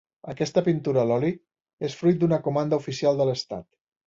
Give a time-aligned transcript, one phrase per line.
[0.31, 1.29] Aquesta pintura a l'oli
[1.89, 3.65] és fruit d'una comanda oficial de l'Estat.